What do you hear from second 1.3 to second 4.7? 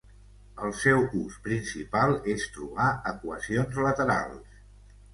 principal és trobar equacions laterals.